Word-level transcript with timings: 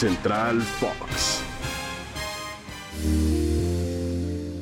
Central 0.00 0.62
Fox. 0.62 1.42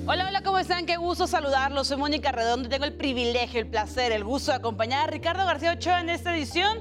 Hola, 0.04 0.26
hola, 0.26 0.42
¿cómo 0.42 0.58
están? 0.58 0.84
Qué 0.84 0.96
gusto 0.96 1.28
saludarlos. 1.28 1.86
Soy 1.86 1.96
Mónica 1.96 2.32
Redondo 2.32 2.66
y 2.66 2.70
tengo 2.72 2.84
el 2.84 2.94
privilegio, 2.94 3.60
el 3.60 3.68
placer, 3.68 4.10
el 4.10 4.24
gusto 4.24 4.50
de 4.50 4.56
acompañar 4.56 5.06
a 5.06 5.12
Ricardo 5.12 5.46
García 5.46 5.74
Ochoa 5.74 6.00
en 6.00 6.08
esta 6.08 6.34
edición 6.34 6.78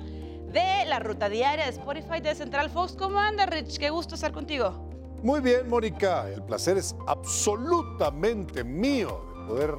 de 0.52 0.85
la 0.88 0.98
ruta 0.98 1.30
diaria 1.30 1.66
de 1.66 1.70
Spotify 1.70 2.20
de 2.20 2.34
Central 2.34 2.71
Fox. 2.71 2.93
¿Cómo 2.93 3.20
anda, 3.20 3.45
Rich? 3.45 3.77
Qué 3.77 3.91
gusto 3.91 4.16
estar 4.16 4.31
contigo. 4.31 4.89
Muy 5.21 5.39
bien, 5.39 5.70
Mónica. 5.70 6.27
El 6.27 6.41
placer 6.41 6.77
es 6.77 6.95
absolutamente 7.05 8.63
mío 8.63 9.23
de 9.35 9.45
poder 9.45 9.76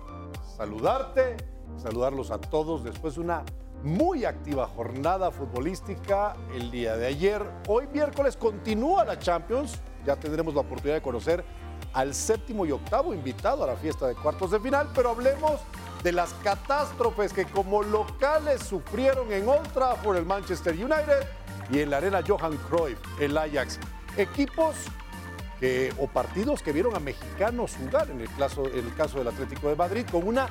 saludarte, 0.57 1.37
saludarlos 1.83 2.31
a 2.31 2.41
todos 2.41 2.85
después 2.85 3.17
de 3.17 3.23
una 3.23 3.43
muy 3.83 4.25
activa 4.25 4.67
jornada 4.67 5.31
futbolística 5.31 6.37
el 6.55 6.71
día 6.71 6.97
de 6.97 7.07
ayer. 7.07 7.43
Hoy 7.69 7.87
miércoles 7.93 8.37
continúa 8.37 9.05
la 9.05 9.19
Champions. 9.19 9.79
Ya 10.05 10.17
tendremos 10.17 10.55
la 10.55 10.61
oportunidad 10.63 10.97
de 10.97 11.03
conocer 11.03 11.45
al 11.93 12.15
séptimo 12.15 12.67
y 12.67 12.73
octavo 12.73 13.15
invitado 13.15 13.65
a 13.65 13.69
la 13.69 13.77
fiesta 13.77 14.07
de 14.07 14.15
cuartos 14.15 14.51
de 14.51 14.61
final, 14.61 14.89
pero 14.95 15.11
hablemos 15.11 15.61
de 16.03 16.13
las 16.13 16.33
catástrofes 16.45 17.33
que 17.33 17.45
como 17.47 17.83
locales 17.83 18.63
sufrieron 18.63 19.33
en 19.33 19.49
Old 19.49 19.73
Trafford 19.73 20.17
el 20.17 20.27
Manchester 20.27 20.75
United 20.75 21.27
y 21.71 21.81
en 21.81 21.91
la 21.91 21.99
arena 21.99 22.21
Johan 22.27 22.57
Cruyff 22.69 22.99
el 23.21 23.37
Ajax. 23.37 23.79
Equipos 24.17 24.75
que, 25.59 25.93
o 25.99 26.07
partidos 26.07 26.63
que 26.63 26.73
vieron 26.73 26.95
a 26.95 27.01
mexicanos 27.01 27.77
jugar, 27.77 28.11
en 28.11 28.21
el, 28.21 28.35
caso, 28.37 28.67
en 28.67 28.87
el 28.87 28.95
caso 28.95 29.19
del 29.19 29.29
Atlético 29.29 29.69
de 29.69 29.77
Madrid, 29.77 30.07
con 30.11 30.27
una 30.27 30.49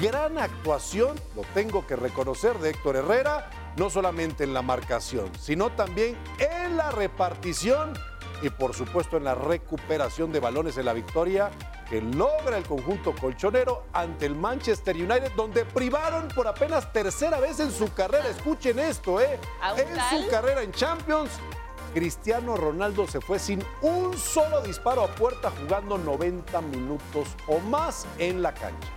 gran 0.00 0.38
actuación, 0.38 1.18
lo 1.36 1.42
tengo 1.54 1.86
que 1.86 1.96
reconocer, 1.96 2.58
de 2.58 2.70
Héctor 2.70 2.96
Herrera, 2.96 3.50
no 3.76 3.90
solamente 3.90 4.44
en 4.44 4.54
la 4.54 4.62
marcación, 4.62 5.30
sino 5.38 5.70
también 5.70 6.16
en 6.38 6.76
la 6.76 6.90
repartición 6.90 7.94
y 8.42 8.50
por 8.50 8.74
supuesto 8.74 9.16
en 9.16 9.24
la 9.24 9.34
recuperación 9.34 10.32
de 10.32 10.40
balones 10.40 10.78
en 10.78 10.84
la 10.84 10.92
victoria 10.92 11.50
que 11.88 12.00
logra 12.00 12.58
el 12.58 12.64
conjunto 12.64 13.14
colchonero 13.14 13.84
ante 13.92 14.26
el 14.26 14.34
Manchester 14.34 14.94
United, 14.94 15.32
donde 15.34 15.64
privaron 15.64 16.28
por 16.28 16.46
apenas 16.46 16.92
tercera 16.92 17.40
vez 17.40 17.60
en 17.60 17.72
su 17.72 17.92
carrera. 17.94 18.28
Escuchen 18.28 18.78
esto, 18.78 19.20
¿eh? 19.20 19.38
En 19.76 20.22
su 20.22 20.28
carrera 20.28 20.62
en 20.62 20.70
Champions, 20.72 21.30
Cristiano 21.94 22.56
Ronaldo 22.56 23.06
se 23.06 23.20
fue 23.20 23.38
sin 23.38 23.64
un 23.82 24.16
solo 24.16 24.60
disparo 24.60 25.02
a 25.02 25.08
puerta 25.08 25.50
jugando 25.50 25.98
90 25.98 26.60
minutos 26.62 27.28
o 27.46 27.58
más 27.60 28.06
en 28.18 28.42
la 28.42 28.52
cancha. 28.52 28.88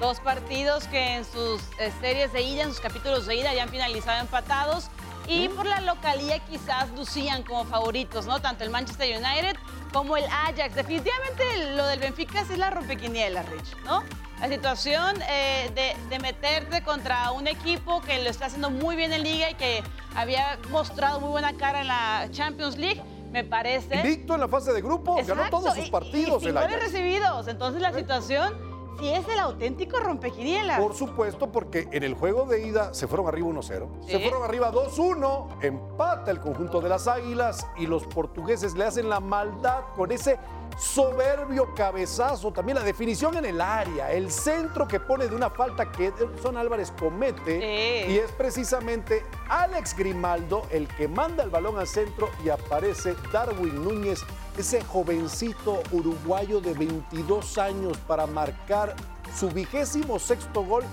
Dos 0.00 0.20
partidos 0.20 0.86
que 0.88 1.16
en 1.16 1.24
sus 1.24 1.62
eh, 1.78 1.92
series 2.00 2.32
de 2.32 2.42
ida, 2.42 2.64
en 2.64 2.70
sus 2.70 2.80
capítulos 2.80 3.26
de 3.26 3.36
ida, 3.36 3.54
ya 3.54 3.62
han 3.62 3.68
finalizado 3.68 4.20
empatados 4.20 4.90
y 5.26 5.48
por 5.48 5.64
la 5.64 5.80
localía 5.80 6.38
quizás 6.40 6.90
lucían 6.90 7.42
como 7.44 7.64
favoritos, 7.64 8.26
¿no? 8.26 8.40
Tanto 8.40 8.64
el 8.64 8.70
Manchester 8.70 9.16
United 9.16 9.56
como 9.92 10.16
el 10.16 10.24
Ajax. 10.24 10.74
Definitivamente 10.74 11.74
lo 11.76 11.86
del 11.86 12.00
Benfica 12.00 12.40
es 12.40 12.58
la 12.58 12.70
rompequiniela, 12.70 13.42
Rich, 13.44 13.76
¿no? 13.84 14.02
La 14.40 14.48
situación 14.48 15.22
eh, 15.28 15.70
de, 15.74 15.96
de, 16.10 16.18
meterte 16.18 16.82
contra 16.82 17.30
un 17.30 17.46
equipo 17.46 18.02
que 18.02 18.22
lo 18.22 18.28
está 18.28 18.46
haciendo 18.46 18.68
muy 18.68 18.96
bien 18.96 19.12
en 19.12 19.22
liga 19.22 19.48
y 19.48 19.54
que 19.54 19.82
había 20.14 20.58
mostrado 20.70 21.20
muy 21.20 21.30
buena 21.30 21.52
cara 21.54 21.80
en 21.80 21.88
la 21.88 22.28
Champions 22.30 22.76
League, 22.76 23.02
me 23.32 23.44
parece. 23.44 23.96
Invicto 23.96 24.34
en 24.34 24.40
la 24.40 24.48
fase 24.48 24.72
de 24.72 24.80
grupos, 24.80 25.26
ganó 25.26 25.48
todos 25.50 25.74
sus 25.74 25.90
partidos. 25.90 26.42
Y, 26.42 26.48
y, 26.48 26.52
recibidos. 26.52 27.48
Entonces 27.48 27.82
la 27.82 27.92
situación 27.92 28.73
si 28.98 29.08
es 29.08 29.28
el 29.28 29.38
auténtico 29.38 29.98
rompequinielas. 29.98 30.80
Por 30.80 30.94
supuesto, 30.94 31.50
porque 31.50 31.88
en 31.92 32.02
el 32.02 32.14
juego 32.14 32.46
de 32.46 32.66
ida 32.66 32.94
se 32.94 33.06
fueron 33.06 33.28
arriba 33.28 33.48
1-0. 33.48 34.06
Se 34.06 34.20
fueron 34.20 34.42
arriba 34.42 34.72
2-1, 34.72 35.62
empata 35.62 36.30
el 36.30 36.40
conjunto 36.40 36.80
de 36.80 36.88
las 36.88 37.06
Águilas 37.06 37.66
y 37.76 37.86
los 37.86 38.04
portugueses 38.04 38.74
le 38.74 38.84
hacen 38.84 39.08
la 39.08 39.20
maldad 39.20 39.82
con 39.96 40.12
ese 40.12 40.38
soberbio 40.76 41.74
cabezazo, 41.74 42.52
también 42.52 42.76
la 42.76 42.84
definición 42.84 43.36
en 43.36 43.44
el 43.44 43.60
área, 43.60 44.10
el 44.10 44.30
centro 44.30 44.88
que 44.88 44.98
pone 44.98 45.28
de 45.28 45.34
una 45.34 45.50
falta 45.50 45.90
que 45.92 46.12
Son 46.42 46.56
Álvarez 46.56 46.92
comete 46.98 47.60
sí. 47.60 48.12
y 48.12 48.18
es 48.18 48.32
precisamente 48.32 49.24
Alex 49.48 49.96
Grimaldo 49.96 50.66
el 50.70 50.88
que 50.88 51.06
manda 51.06 51.44
el 51.44 51.50
balón 51.50 51.78
al 51.78 51.86
centro 51.86 52.30
y 52.44 52.48
aparece 52.48 53.14
Darwin 53.32 53.84
Núñez, 53.84 54.24
ese 54.56 54.82
jovencito 54.82 55.82
uruguayo 55.90 56.60
de 56.60 56.74
22 56.74 57.58
años 57.58 57.98
para 58.06 58.26
marcar 58.26 58.94
su 59.36 59.48
vigésimo 59.48 60.18
sexto 60.18 60.64
gol 60.64 60.84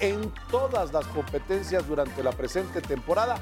en 0.00 0.32
todas 0.50 0.92
las 0.92 1.06
competencias 1.06 1.86
durante 1.86 2.22
la 2.22 2.32
presente 2.32 2.80
temporada. 2.80 3.36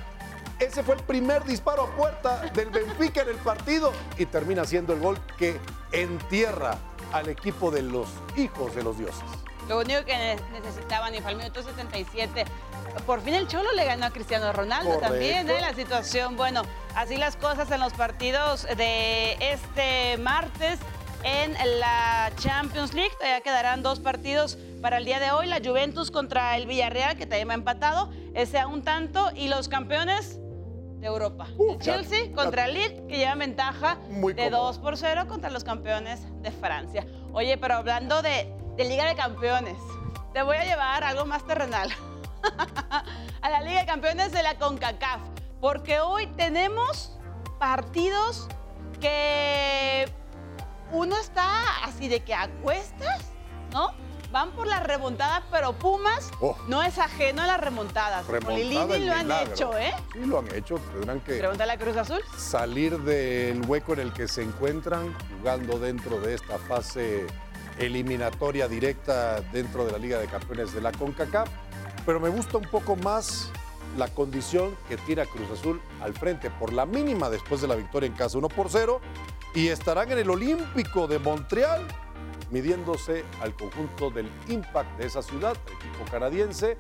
Ese 0.59 0.83
fue 0.83 0.95
el 0.95 1.03
primer 1.03 1.45
disparo 1.45 1.83
a 1.83 1.97
puerta 1.97 2.41
del 2.55 2.71
Benfica 2.71 3.23
en 3.23 3.29
el 3.29 3.37
partido 3.37 3.93
y 4.17 4.25
termina 4.25 4.65
siendo 4.65 4.95
el 4.95 5.01
gol 5.01 5.19
que 5.37 5.61
entierra 5.93 6.79
al 7.13 7.29
equipo 7.29 7.71
de 7.71 7.83
los 7.83 8.09
hijos 8.37 8.75
de 8.75 8.83
los 8.83 8.97
dioses. 8.97 9.25
Lo 9.69 9.81
único 9.81 10.05
que 10.05 10.37
necesitaban 10.53 11.15
y 11.15 11.21
fue 11.21 11.33
al 11.33 11.37
minuto 11.37 11.63
77. 11.63 12.45
Por 13.07 13.21
fin 13.21 13.35
el 13.35 13.47
Cholo 13.49 13.73
le 13.73 13.85
ganó 13.85 14.07
a 14.07 14.11
Cristiano 14.11 14.53
Ronaldo 14.53 14.95
Correcto. 14.95 15.09
también, 15.09 15.51
¿eh? 15.51 15.61
La 15.61 15.75
situación, 15.75 16.37
bueno, 16.37 16.63
así 16.95 17.17
las 17.17 17.37
cosas 17.37 17.71
en 17.71 17.81
los 17.81 17.93
partidos 17.93 18.67
de 18.77 19.37
este 19.41 20.17
martes 20.19 20.79
en 21.25 21.53
la 21.81 22.31
Champions 22.39 22.95
League. 22.95 23.13
Todavía 23.19 23.41
quedarán 23.41 23.83
dos 23.83 24.01
partidos 24.01 24.57
para 24.81 24.99
el 24.99 25.05
día 25.05 25.19
de 25.19 25.33
hoy. 25.33 25.47
La 25.47 25.61
Juventus 25.63 26.11
contra 26.11 26.57
el 26.57 26.67
Villarreal, 26.67 27.17
que 27.17 27.27
también 27.27 27.51
ha 27.51 27.55
empatado, 27.55 28.11
ese 28.35 28.59
a 28.59 28.67
un 28.67 28.83
tanto. 28.83 29.31
Y 29.35 29.49
los 29.49 29.69
campeones 29.69 30.39
de 31.01 31.07
Europa. 31.07 31.49
Uh, 31.59 31.73
el 31.73 31.79
Chelsea 31.81 32.27
ya, 32.27 32.33
contra 32.33 32.67
el 32.67 32.75
Lille, 32.75 33.07
que 33.09 33.19
lleva 33.19 33.35
ventaja 33.35 33.99
Muy 34.09 34.33
de 34.33 34.45
cómodo. 34.45 34.67
2 34.69 34.79
por 34.79 34.97
0 34.97 35.25
contra 35.29 35.51
los 35.51 35.65
campeones 35.65 36.21
de 36.43 36.51
Francia. 36.53 37.07
Oye, 37.33 37.59
pero 37.59 37.75
hablando 37.75 38.23
de, 38.23 38.53
de 38.77 38.85
Liga 38.85 39.07
de 39.07 39.15
Campeones, 39.17 39.79
te 40.33 40.43
voy 40.43 40.57
a 40.57 40.65
llevar 40.65 41.03
algo 41.05 41.25
más 41.25 41.47
terrenal. 41.47 41.91
a 43.43 43.51
la 43.51 43.61
Liga 43.63 43.81
de 43.81 43.87
Campeones 43.87 44.33
de 44.33 44.43
la 44.43 44.57
CONCACAF. 44.59 45.21
Porque 45.61 46.01
hoy 46.01 46.27
tenemos 46.37 47.13
partidos 47.59 48.47
que 49.01 50.07
uno 50.93 51.17
está 51.17 51.85
así 51.85 52.09
de 52.09 52.21
que 52.21 52.35
a 52.35 52.49
cuestas, 52.63 53.21
¿no? 53.73 53.91
Van 54.33 54.51
por 54.53 54.67
la 54.67 54.81
remontada, 54.81 55.45
pero 55.51 55.73
Pumas 55.73 56.31
Oh. 56.41 56.57
no 56.69 56.83
es 56.83 56.99
ajeno 56.99 57.43
a 57.43 57.47
las 57.47 57.61
remontadas. 57.61 58.27
Remontada 58.27 58.59
Lilini 58.59 59.07
lo 59.07 59.13
han 59.15 59.23
milagro. 59.27 59.53
hecho, 59.53 59.79
¿eh? 59.79 59.95
Sí, 60.13 60.19
lo 60.27 60.39
han 60.41 60.55
hecho. 60.55 60.75
Tendrán 60.93 61.21
que 61.21 61.39
Pregúntale 61.39 61.73
a 61.73 61.79
Cruz 61.79 61.97
Azul. 61.97 62.21
salir 62.37 62.99
del 62.99 63.65
hueco 63.67 63.95
en 63.95 64.01
el 64.01 64.13
que 64.13 64.29
se 64.29 64.43
encuentran 64.43 65.15
jugando 65.39 65.79
dentro 65.79 66.21
de 66.21 66.35
esta 66.35 66.59
fase 66.59 67.27
eliminatoria 67.79 68.69
directa 68.69 69.41
dentro 69.53 69.85
de 69.85 69.93
la 69.93 69.99
Liga 69.99 70.19
de 70.19 70.27
Campeones 70.27 70.73
de 70.75 70.81
la 70.81 70.93
CONCACAF. 70.93 71.49
Pero 72.05 72.21
me 72.21 72.29
gusta 72.29 72.59
un 72.59 72.69
poco 72.71 72.97
más 72.97 73.51
la 73.97 74.09
condición 74.09 74.77
que 74.89 74.97
tira 74.97 75.27
Cruz 75.27 75.51
Azul 75.51 75.81
al 76.01 76.15
frente 76.15 76.51
por 76.51 76.73
la 76.73 76.87
mínima 76.87 77.31
después 77.31 77.61
de 77.61 77.69
la 77.69 77.75
victoria 77.75 78.07
en 78.07 78.13
casa 78.13 78.39
1 78.39 78.49
por 78.49 78.69
0 78.71 79.01
y 79.55 79.69
estarán 79.69 80.13
en 80.13 80.19
el 80.19 80.31
Olímpico 80.31 81.07
de 81.07 81.19
Montreal 81.19 81.87
midiéndose 82.51 83.25
al 83.41 83.55
conjunto 83.55 84.11
del 84.11 84.31
Impact 84.49 84.99
de 84.99 85.07
esa 85.07 85.23
ciudad, 85.23 85.57
el 85.67 85.73
equipo 85.73 86.11
canadiense. 86.11 86.77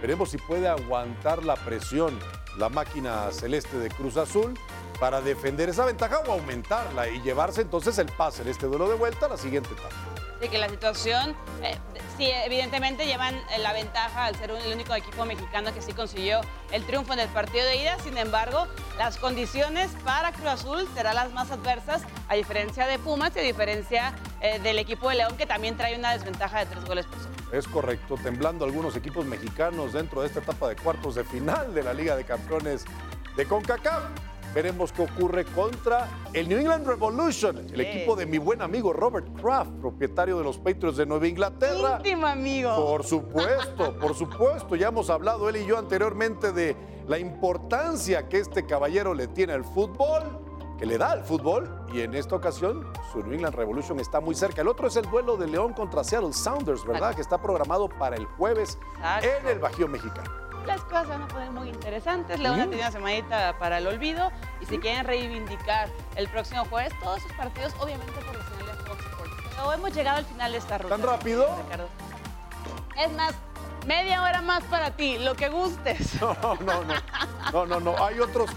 Veremos 0.00 0.30
si 0.30 0.38
puede 0.38 0.68
aguantar 0.68 1.44
la 1.44 1.56
presión 1.56 2.18
la 2.58 2.68
máquina 2.68 3.30
celeste 3.30 3.78
de 3.78 3.88
Cruz 3.88 4.16
Azul 4.16 4.58
para 4.98 5.20
defender 5.20 5.68
esa 5.68 5.84
ventaja 5.84 6.20
o 6.26 6.32
aumentarla 6.32 7.08
y 7.08 7.22
llevarse 7.22 7.62
entonces 7.62 7.98
el 7.98 8.06
pase 8.06 8.42
en 8.42 8.48
este 8.48 8.66
duelo 8.66 8.88
de 8.88 8.96
vuelta 8.96 9.26
a 9.26 9.28
la 9.28 9.36
siguiente 9.36 9.70
etapa. 9.72 10.17
De 10.40 10.48
que 10.48 10.58
la 10.58 10.68
situación, 10.68 11.34
eh, 11.62 11.76
sí, 12.16 12.30
evidentemente 12.44 13.06
llevan 13.06 13.34
eh, 13.34 13.58
la 13.60 13.72
ventaja 13.72 14.26
al 14.26 14.36
ser 14.36 14.50
el 14.50 14.72
único 14.72 14.94
equipo 14.94 15.24
mexicano 15.24 15.72
que 15.74 15.82
sí 15.82 15.92
consiguió 15.92 16.40
el 16.72 16.84
triunfo 16.84 17.12
en 17.12 17.20
el 17.20 17.28
partido 17.28 17.64
de 17.64 17.76
ida. 17.76 17.98
Sin 18.04 18.16
embargo, 18.16 18.66
las 18.98 19.16
condiciones 19.16 19.90
para 20.04 20.32
Cruz 20.32 20.46
Azul 20.46 20.88
serán 20.94 21.16
las 21.16 21.32
más 21.32 21.50
adversas, 21.50 22.02
a 22.28 22.34
diferencia 22.34 22.86
de 22.86 22.98
Pumas 22.98 23.32
y 23.36 23.40
a 23.40 23.42
diferencia 23.42 24.14
eh, 24.40 24.58
del 24.60 24.78
equipo 24.78 25.08
de 25.08 25.16
León, 25.16 25.36
que 25.36 25.46
también 25.46 25.76
trae 25.76 25.96
una 25.96 26.12
desventaja 26.12 26.60
de 26.60 26.66
tres 26.66 26.84
goles 26.84 27.06
por 27.06 27.18
cero. 27.18 27.34
Es 27.52 27.66
correcto, 27.66 28.16
temblando 28.22 28.64
algunos 28.64 28.94
equipos 28.94 29.24
mexicanos 29.24 29.92
dentro 29.94 30.20
de 30.20 30.28
esta 30.28 30.40
etapa 30.40 30.68
de 30.68 30.76
cuartos 30.76 31.14
de 31.14 31.24
final 31.24 31.72
de 31.74 31.82
la 31.82 31.94
Liga 31.94 32.14
de 32.14 32.24
Campeones 32.24 32.84
de 33.36 33.46
CONCACAF. 33.46 34.02
Veremos 34.58 34.90
qué 34.90 35.02
ocurre 35.02 35.44
contra 35.44 36.08
el 36.32 36.48
New 36.48 36.58
England 36.58 36.84
Revolution, 36.84 37.58
el 37.72 37.80
equipo 37.80 38.16
de 38.16 38.26
mi 38.26 38.38
buen 38.38 38.60
amigo 38.60 38.92
Robert 38.92 39.28
Kraft, 39.40 39.70
propietario 39.80 40.36
de 40.36 40.42
los 40.42 40.58
Patriots 40.58 40.96
de 40.96 41.06
Nueva 41.06 41.28
Inglaterra. 41.28 41.98
Íntimo 41.98 42.26
amigo. 42.26 42.74
Por 42.74 43.04
supuesto, 43.04 43.96
por 44.00 44.16
supuesto. 44.16 44.74
Ya 44.74 44.88
hemos 44.88 45.10
hablado 45.10 45.48
él 45.48 45.58
y 45.58 45.64
yo 45.64 45.78
anteriormente 45.78 46.50
de 46.50 46.74
la 47.06 47.20
importancia 47.20 48.28
que 48.28 48.38
este 48.38 48.66
caballero 48.66 49.14
le 49.14 49.28
tiene 49.28 49.52
al 49.52 49.62
fútbol, 49.62 50.24
que 50.76 50.86
le 50.86 50.98
da 50.98 51.12
al 51.12 51.22
fútbol, 51.22 51.86
y 51.92 52.00
en 52.00 52.16
esta 52.16 52.34
ocasión 52.34 52.84
su 53.12 53.22
New 53.22 53.34
England 53.34 53.54
Revolution 53.54 54.00
está 54.00 54.18
muy 54.18 54.34
cerca. 54.34 54.62
El 54.62 54.66
otro 54.66 54.88
es 54.88 54.96
el 54.96 55.08
duelo 55.08 55.36
de 55.36 55.46
León 55.46 55.72
contra 55.72 56.02
Seattle 56.02 56.32
Sounders, 56.32 56.82
¿verdad? 56.82 57.10
Exacto. 57.10 57.14
Que 57.14 57.22
está 57.22 57.40
programado 57.40 57.88
para 57.88 58.16
el 58.16 58.24
jueves 58.26 58.76
Exacto. 58.96 59.28
en 59.40 59.46
el 59.46 59.60
Bajío 59.60 59.86
Mexicano. 59.86 60.47
Las 60.68 60.82
cosas 60.82 61.08
van 61.08 61.22
a 61.22 61.28
poner 61.28 61.50
muy 61.50 61.68
interesantes. 61.68 62.38
León 62.38 62.60
ha 62.60 62.64
tenido 62.64 62.82
una 62.82 62.92
semanita 62.92 63.58
para 63.58 63.78
el 63.78 63.86
olvido. 63.86 64.30
Y 64.60 64.66
si 64.66 64.78
quieren 64.78 65.04
reivindicar 65.04 65.88
el 66.14 66.28
próximo 66.28 66.64
jueves, 66.66 66.92
todos 67.02 67.22
sus 67.22 67.32
partidos, 67.32 67.74
obviamente 67.80 68.12
por 68.20 68.36
la 68.36 68.44
señal 68.44 68.66
de 68.66 68.84
Fox 68.84 69.04
Sports. 69.04 69.32
Pero 69.50 69.72
hemos 69.72 69.94
llegado 69.94 70.18
al 70.18 70.24
final 70.26 70.52
de 70.52 70.58
esta 70.58 70.78
ruta. 70.78 70.96
¿Tan 70.96 71.06
rápido? 71.06 71.48
Ricardo. 71.64 71.88
Es 72.98 73.12
más, 73.12 73.34
media 73.86 74.22
hora 74.22 74.42
más 74.42 74.62
para 74.64 74.90
ti, 74.94 75.18
lo 75.18 75.34
que 75.34 75.48
gustes. 75.48 76.14
No, 76.20 76.36
no, 76.60 76.84
no. 76.84 76.94
No, 77.52 77.66
no, 77.66 77.80
no. 77.80 78.04
Hay 78.04 78.20
otros 78.20 78.50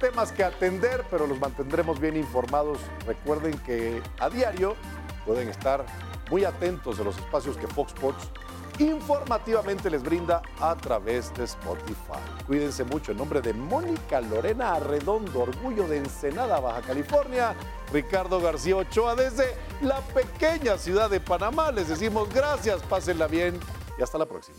temas 0.00 0.32
que 0.32 0.42
atender, 0.42 1.04
pero 1.10 1.26
los 1.26 1.38
mantendremos 1.38 2.00
bien 2.00 2.16
informados. 2.16 2.78
Recuerden 3.06 3.58
que 3.58 4.02
a 4.18 4.30
diario 4.30 4.74
pueden 5.26 5.48
estar 5.48 5.84
muy 6.30 6.44
atentos 6.44 6.96
de 6.96 7.04
los 7.04 7.18
espacios 7.18 7.58
que 7.58 7.66
Fox 7.66 7.92
Sports 7.92 8.30
informativamente 8.78 9.90
les 9.90 10.02
brinda 10.02 10.42
a 10.60 10.74
través 10.76 11.32
de 11.34 11.44
Spotify. 11.44 12.20
Cuídense 12.46 12.84
mucho. 12.84 13.12
En 13.12 13.18
nombre 13.18 13.40
de 13.40 13.52
Mónica 13.52 14.20
Lorena 14.20 14.74
Arredondo, 14.74 15.40
orgullo 15.40 15.86
de 15.88 15.98
Ensenada, 15.98 16.60
Baja 16.60 16.82
California, 16.82 17.54
Ricardo 17.92 18.40
García 18.40 18.76
Ochoa 18.76 19.14
desde 19.14 19.54
la 19.80 20.00
pequeña 20.00 20.78
ciudad 20.78 21.10
de 21.10 21.20
Panamá. 21.20 21.70
Les 21.72 21.88
decimos 21.88 22.28
gracias, 22.32 22.82
pásenla 22.82 23.26
bien 23.26 23.58
y 23.98 24.02
hasta 24.02 24.18
la 24.18 24.26
próxima. 24.26 24.58